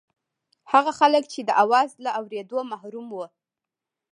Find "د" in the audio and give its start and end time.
1.43-1.49